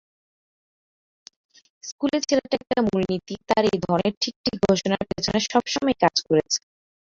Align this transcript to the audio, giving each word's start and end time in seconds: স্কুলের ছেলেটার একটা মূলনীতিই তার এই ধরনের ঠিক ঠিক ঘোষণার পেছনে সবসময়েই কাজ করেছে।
স্কুলের 1.83 2.21
ছেলেটার 2.23 2.59
একটা 2.59 2.79
মূলনীতিই 2.87 3.41
তার 3.49 3.63
এই 3.67 3.79
ধরনের 3.85 4.13
ঠিক 4.21 4.35
ঠিক 4.43 4.55
ঘোষণার 4.65 5.03
পেছনে 5.09 5.39
সবসময়েই 5.47 6.01
কাজ 6.03 6.15
করেছে। 6.27 6.59